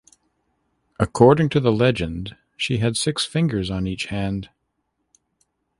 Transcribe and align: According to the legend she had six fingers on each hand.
According 0.99 1.49
to 1.49 1.59
the 1.59 1.71
legend 1.71 2.35
she 2.57 2.79
had 2.79 2.97
six 2.97 3.23
fingers 3.23 3.69
on 3.69 3.85
each 3.85 4.05
hand. 4.07 4.49